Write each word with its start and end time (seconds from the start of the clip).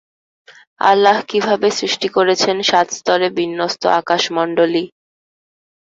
আল্লাহ 0.81 1.17
কিভাবে 1.29 1.67
সৃষ্টি 1.79 2.07
করেছেন 2.09 2.57
সাত 2.69 2.87
স্তরে 2.97 3.27
বিন্যস্ত 3.37 3.83
আকাশমণ্ডলী? 3.99 4.83